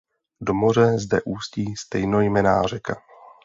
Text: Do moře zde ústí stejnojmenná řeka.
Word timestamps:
Do 0.41 0.53
moře 0.53 0.99
zde 0.99 1.21
ústí 1.25 1.73
stejnojmenná 1.79 2.63
řeka. 2.63 3.01